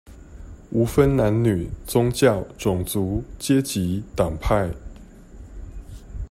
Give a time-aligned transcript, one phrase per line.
[0.71, 4.71] 無分男女、宗教、種族、階級、黨派